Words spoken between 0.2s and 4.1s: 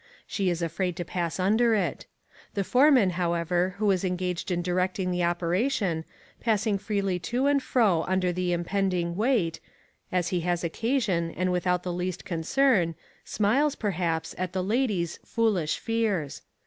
She is afraid to pass under it. The foreman, however, who is